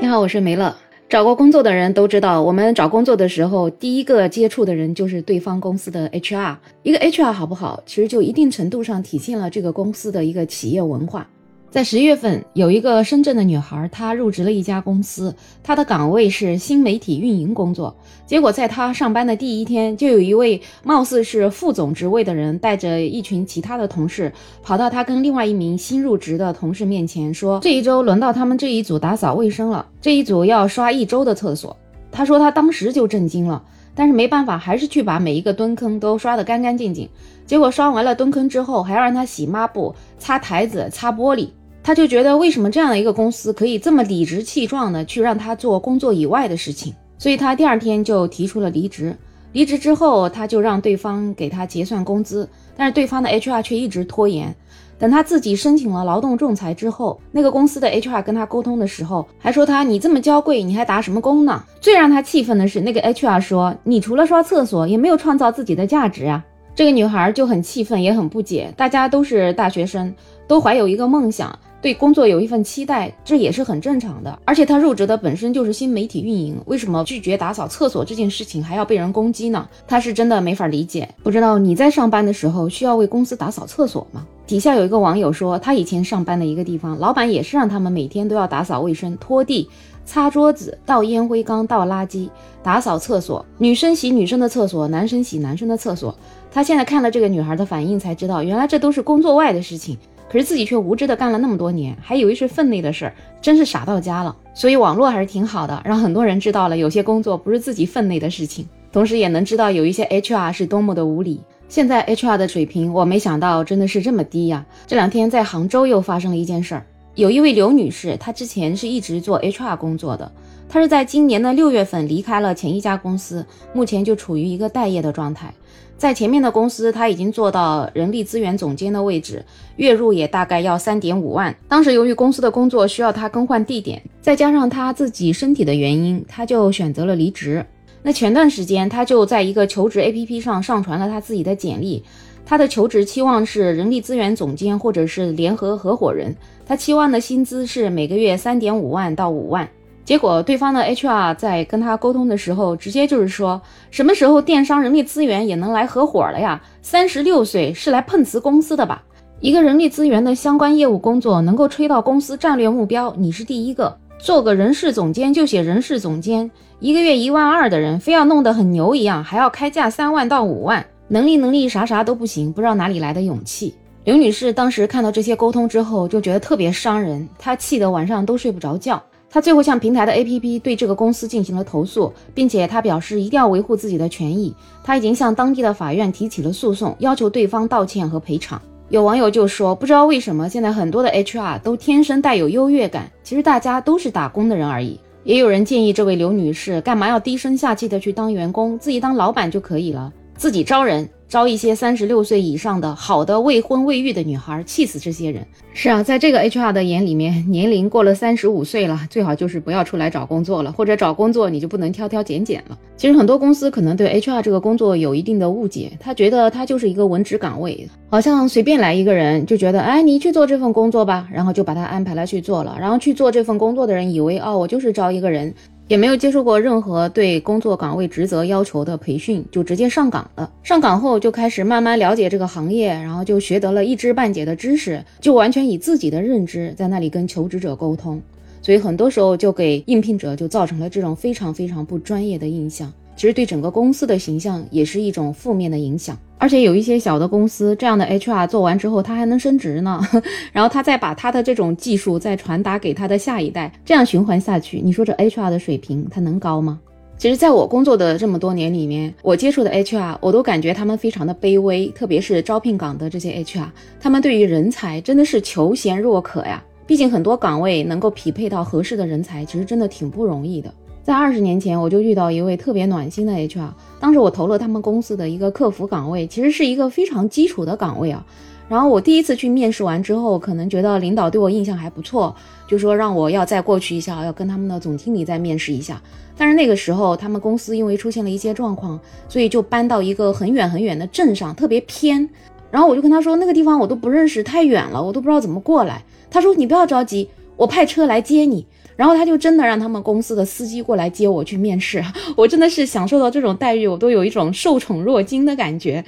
[0.00, 0.74] 你好，我是梅乐。
[1.10, 6.56] 找过工作的人都知道，我们找工作的时候，第一个接触的人就是对方公司的 HR。
[6.82, 11.28] 一个 HR 好不好，其实就一定程度上体现了这个公司的一个企业文化。
[11.70, 15.32] 在十月份，有一个深圳的女孩，她入职了一家公司，
[15.62, 17.96] 她的岗位是新媒体运营工作。
[18.26, 24.32] 结果在她上班的第一天，就有一位貌似是副总职位的人，带着一群其他的同事，
[24.64, 31.76] 跑到她跟另外一名新入职的同事面前，说这一周轮到他们这一组打扫卫生了，这一组要刷一周的厕所。
[32.10, 33.62] 她说她当时就震惊了，
[33.94, 37.08] 但是没办法，还是去把每一个蹲坑都刷得干干净净。
[37.46, 41.50] 结果刷完了蹲坑之后，还要让他洗抹布、擦台子、擦玻璃。
[41.82, 46.94] 他就觉得，为什么这样的一个公司可以这么理直气壮的去让他做工作以外的事情？
[47.18, 49.16] 所以他第二天就提出了离职。
[49.52, 54.54] 离职之后，他就让对方给他结算工资，但是对方的 HR 却一直拖延。
[54.98, 61.64] 等他自己申请了劳动仲裁之后，那个公司的 HR 跟他沟通的时候，还说他你这么娇贵，你还打什么工呢？
[61.80, 66.44] 最让他气愤的是，那个 HR 说你除了刷厕所，也没有创造自己的价值啊。
[66.74, 68.72] 这个女孩就很气愤，也很不解。
[68.76, 70.14] 大家都是大学生，
[70.46, 71.58] 都怀有一个梦想。
[71.82, 74.38] 对工作有一份期待，这也是很正常的。
[74.44, 79.66] 而且他入职的本身就是新媒体运营，为什么拒绝打扫厕所这件事情还要被人攻击呢？
[79.86, 81.08] 他是真的没法理解。
[81.22, 84.26] 不知道你在上班的时候需要为公司打扫厕所吗？
[84.46, 89.68] 底下有一个网友说，他以前上班的一个地方，老板也是让他们每天都要打扫卫生、拖地、
[90.04, 92.28] 擦桌子、倒烟灰缸、倒垃圾、
[92.62, 96.12] 打扫厕所，女生洗女生的厕所，男生洗男生的厕所。
[96.52, 99.96] 他现在看了这个女孩的反应，才知道原来这都是工作外的事情。
[100.30, 104.36] 可是自己却无知的干了那么多年，还以为是分内的事儿，真是傻到家了。
[104.54, 111.40] 所以网络还是挺好的，让很多人知道了有些工作不是自己分内的事情，同时也能知道有一些 HR 是多么的无理。
[111.68, 114.64] 现在 HR 的水平，我没想到真的是这么低呀！
[114.86, 116.86] 这两天在杭州又发生了一件事儿，
[117.16, 120.30] 有一位刘女士，她之前是一直做 HR 工作的，
[120.72, 125.52] 他是在今年的六月份离开了前一家公司，目前就处于一个待业的状态。
[125.98, 129.44] 在前面的公司，他已经做到人力资源总监的位置，
[129.76, 131.52] 月入也大概要三点五万。
[131.66, 137.66] 当时由于公司的工作需要他更换地点，再加上他自己身体的原因，他就选择了离职。
[138.02, 142.02] 那前段时间，他就在一个求职 APP 上上传了他自己的简历，
[142.46, 149.68] 他的求职期望是人力资源总监或者是联合合伙人，他期望的薪资是每个月三点五万到五万。
[150.10, 153.62] 结果，对方的 HR 在跟他沟通的时候，直接就是说，
[153.92, 156.60] 什么时候电商人力资源也能来合伙了呀？
[156.82, 159.04] 三十六岁是来碰瓷公司的吧？
[159.38, 163.96] 一个人力资源的相关业务工作能够吹到公司战略目标，你是第一个。
[164.18, 166.50] 做个人事总监就写人事总监，
[166.80, 173.72] 一个月一万二的人，非要弄得很牛一样，还要开价三万到五万，能力能力啥啥都不行，不知道哪里来的勇气。
[174.02, 179.00] 刘女士当时看到这些沟通之后，就觉得特别伤人，她气得晚上都睡不着觉。
[179.32, 184.52] 他最后向平台的 APP 对这个公司进行了投诉，并且他表示一定要维护自己的权益。
[184.82, 188.60] 他已经向当地的法院提起了诉讼，要求对方道歉和赔偿。
[188.88, 194.98] 有网友就说，不知道为什么现在很多的 HR 都天生带有优越感，其实大家都是打工的人而已。
[195.22, 201.08] 也有人建议这位刘女士，干嘛要低声下气的去当员工，自己当老板就可以了，自己招人。
[201.30, 205.46] 招一些三十六岁以上的好的未婚未育的女孩，气死这些人！
[205.72, 212.76] 是啊，在这个 HR 的眼里面，年龄过了三十五岁了，最好就是不要出来找工作了，或者找工作你就不能挑挑拣拣了。
[212.96, 225.54] 其实很多公司可能对 HR 这个工作有一定的误解，他觉得他就是一个文职岗位，好像随便来一个人就觉得，哎，你去做这份工作吧，然后就把他安排了去做了，然后去做这份工作的人以为，哦，我就是招一个人。
[225.90, 230.48] 也没有接受过任何对工作岗位职责要求的培训，就直接上岗了。
[230.62, 238.22] 上岗后就开始慢慢了解这个行业，然后就学得了一知半解的知识，就完全以自己的认知在那里跟求职者沟通，
[238.62, 242.92] 所以很多时候就给应聘者就造成了这种非常非常不专业的印象。
[243.16, 250.00] 其实对整个公司的形象也是一种负面的影响，而且有一些小的公司，这样的 HR 做完之后，他还能升职呢，
[250.52, 256.80] 然后他再把他的这种技术再传达给他的下一代，这样循环下去，你说这 HR 的水平他能高吗？
[257.18, 263.66] 其实，在我工作的这么多年里面，我接触的 HR，我都感觉他们非常的卑微，特别是招聘岗的这些 HR，
[264.00, 270.72] 他们对于人才真的是求贤若渴呀，毕竟很多岗位能够匹配到合适的人才，其实真的挺不容易的。
[271.02, 273.70] 在二十年前，我就遇到一位特别暖心的 HR。
[273.98, 278.24] 当时我投了他们公司的一个客服岗位，其实是一个非常基础的岗位啊。
[278.68, 282.32] 然后我第一次去面试完之后，可能觉得领导对我印象还不错，
[282.68, 286.00] 就说让我要再过去一下，要跟他们的总经理再面试一下。
[286.36, 292.28] 但是那个时候，他们公司因为出现了一些状况，所以就搬到一个很远很远的镇上，特别偏。
[292.70, 296.04] 然后我就跟他说，那个地方我都不认识，太远了，我都不知道怎么过来。
[296.30, 298.64] 他说你不要着急，我派车来接你。
[299.00, 302.04] 然后他就真的让他们公司的司机过来接我去面试，
[302.36, 306.04] 我真的是享受到这种待遇，我都有一种受宠若惊的感觉，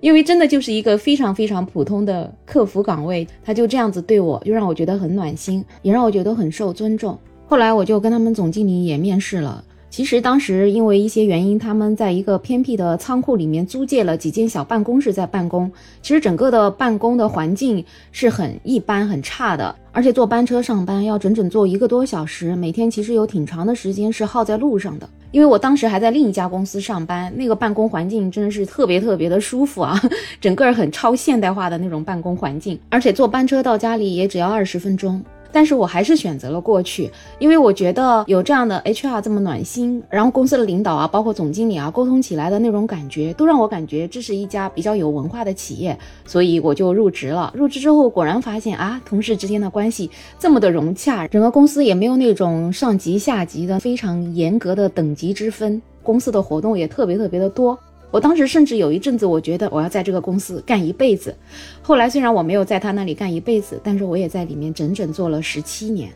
[0.00, 7.18] 因为真的就是一个非常非常普通的客服岗位，他就这样子对我，就让我觉得很暖心，也让我觉得很受尊重。
[7.46, 9.62] 后来我就跟他们总经理也面试了。
[9.90, 15.70] 其实当时因为一些原因，他们在一个偏僻的仓库里面租借了几间小办公室在办公。
[16.00, 25.08] 其实整个的办公的环境是很一般、很差的，而且坐班车上班要整整坐一个多小时，每天其实有挺长的时间是耗在路上的。
[25.32, 30.00] 因为我当时还在另一家公司上班，那个办公环境真的是特别特别的舒服啊，
[30.40, 35.20] 整个很超现代化的那种办公环境，而且坐班车到家里也只要二十分钟。
[35.52, 47.52] 但是我还是选择了过去，因为我觉得有这样的 HR 这么暖心，然后公司的领导啊，包括总经理啊，沟通起来的那种感觉，都让我感觉这是一家比较有文化的企业，所以我就入职了。
[47.56, 57.78] 入职之后，果然发现啊，同事之间的关系这么的融洽，整个公司也没有那种上级下级的非常严格的等级之分，公司的活动也特别特别的多。
[58.10, 61.34] 我当时甚至有一阵子，我觉得我要在这个公司干一辈子。
[61.82, 66.10] 后来虽然我没有在他那里干一辈子，但是我也在里面整整做了十七年。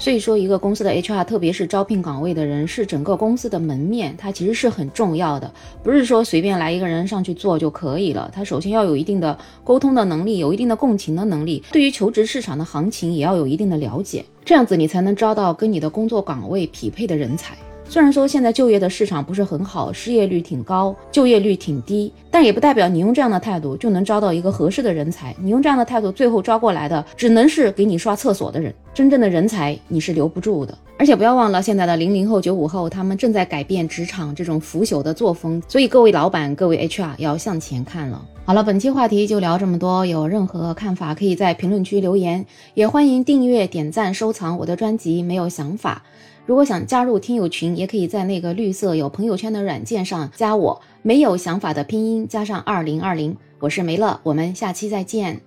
[0.00, 5.52] 所以说，一个公司的 HR，特别是招聘岗位的人，是整个公司的门面，它其实是很重要的。
[5.82, 17.56] 不是说随便来一个人上去做就可以了，他首先要有一定的沟通的能力，有一定的共情的能力，对于求职市场的行情也要有一定的了解，这样子你才能招到跟你的工作岗位匹配的人才。
[17.90, 25.34] 虽然说现在就业的市场不是很好，失业率挺高，就业率挺低，但也不代表你用这样的态度就能招到一个合适的人才。
[25.40, 30.76] 你用这样的态度，最后招过来的只能是给你刷厕所的人，真正的人才你是留不住的。
[30.98, 35.62] 而且不要忘了，现在的零零后、九五后，他们正在改变职场这种腐朽的作风。
[35.66, 38.20] 所以各位老板、各位 HR 要向前看了。
[38.48, 45.22] 好了，本期话题就聊这么多，有任何看法可以在评论区留言，也欢迎订阅、点赞、收藏我的专辑。
[45.22, 46.02] 没有想法。
[46.46, 50.80] 如果想加入听友群，也可以在那个绿色有朋友圈的软件上加我。
[51.02, 55.42] 没有想法的拼音加上二零二零，我是梅乐，我们下期再见。